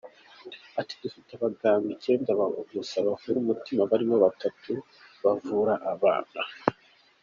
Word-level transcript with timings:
Ati 0.79 0.93
“Dufite 1.03 1.29
abaganga 1.33 1.89
icyenda 1.95 2.31
gusa 2.77 2.95
bavura 3.05 3.37
umutima 3.43 3.81
harimo 3.91 4.15
batatu 4.25 4.71
bavura 5.23 5.73
abana. 5.93 6.39